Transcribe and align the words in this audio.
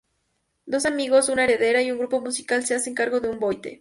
Dos 0.65 0.87
amigos, 0.87 1.29
una 1.29 1.43
heredera 1.43 1.83
y 1.83 1.91
un 1.91 1.99
grupo 1.99 2.21
musical 2.21 2.65
se 2.65 2.73
hacen 2.73 2.95
cargo 2.95 3.19
de 3.19 3.29
una 3.29 3.37
boite. 3.37 3.69